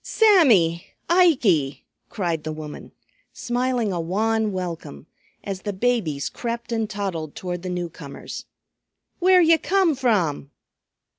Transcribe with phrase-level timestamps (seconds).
[0.03, 0.87] "Sammy!
[1.11, 2.91] Ikey!" cried the woman,
[3.33, 5.05] smiling a wan welcome,
[5.43, 8.45] as the babies crept and toddled toward the newcomers.
[9.19, 10.49] "Where ye come from?"